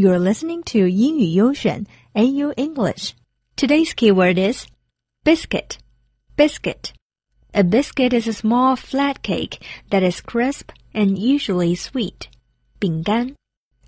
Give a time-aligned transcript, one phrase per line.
[0.00, 1.84] You're listening to 英语优选
[2.14, 3.10] AU English.
[3.54, 4.64] Today's keyword is
[5.26, 5.72] biscuit.
[6.38, 6.92] Biscuit.
[7.52, 9.58] A biscuit is a small flat cake
[9.90, 12.30] that is crisp and usually sweet.
[12.78, 13.34] 饼干.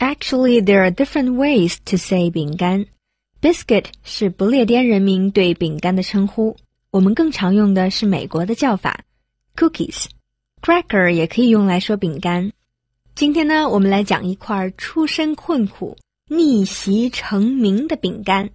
[0.00, 2.84] Actually, there are different ways to say 饼干.
[3.40, 6.54] Biscuit 是不列颠人民对饼干的称呼，
[6.90, 9.02] 我们更常用的是美国的叫法
[9.56, 12.52] cookies。Cracker 也可以用来说饼干。
[13.14, 15.94] 今天呢，我们来讲一块出身困苦、
[16.29, 18.49] 逆袭成名的饼干。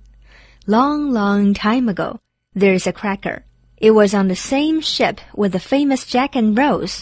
[0.66, 2.18] Long, long time ago,
[2.54, 3.42] there's a cracker.
[3.78, 7.00] It was on the same ship with the famous Jack and Rose,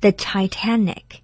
[0.00, 1.20] the Titanic.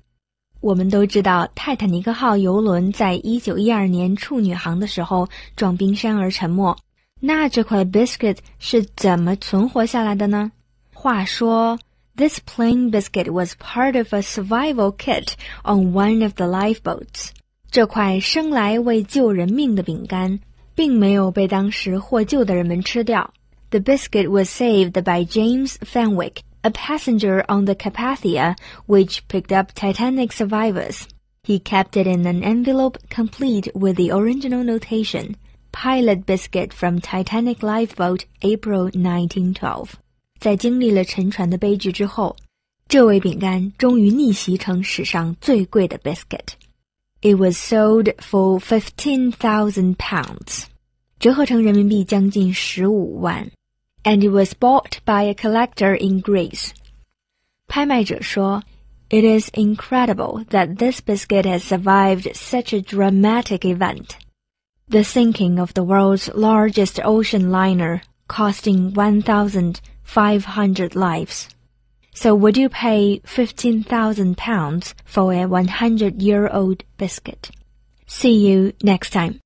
[0.61, 6.77] 我们都知道，泰坦尼克号游轮在一九一二年处女航的时候撞冰山而沉没。
[7.21, 10.53] 那这块 biscuit 是怎么存活下来的呢？
[10.93, 11.79] 话说。
[12.19, 15.35] This plain biscuit was part of a survival kit
[15.65, 17.29] on one of the lifeboats.
[17.71, 20.39] 这块生来为救人命的饼干，
[20.75, 23.33] 并没有被当时获救的人们吃掉。
[23.71, 30.33] The biscuit was saved by James Fenwick, a passenger on the Carpathia, which picked up Titanic
[30.33, 31.03] survivors.
[31.43, 35.37] He kept it in an envelope complete with the original notation,
[35.73, 39.91] Pilot Biscuit from Titanic Lifeboat, April 1912.
[40.39, 42.35] 在经历了沉船的悲剧之后，
[42.89, 46.55] 这味饼干终于逆袭成史上最贵的 biscuit。
[47.23, 50.67] It was sold for fifteen thousand pounds，
[51.19, 53.51] 折合成人民币将近十五万。
[54.05, 56.71] And it was bought by a collector in Greece。
[57.67, 58.63] 拍卖者说，
[59.09, 64.11] It is incredible that this biscuit has survived such a dramatic event.
[64.89, 71.49] The sinking of the world's largest ocean liner, costing one thousand 500 lives.
[72.14, 77.52] So would you pay 15,000 pounds for a 100 year old biscuit?
[78.06, 79.40] See you next time.